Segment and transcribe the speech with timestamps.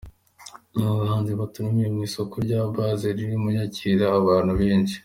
[0.79, 4.95] Aba bahanzi bataramiye mu isoko rya Base riri mu yakira abantu benshi.